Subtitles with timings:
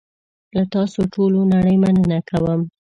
[0.55, 2.61] له تاسوټولونړۍ مننه کوم.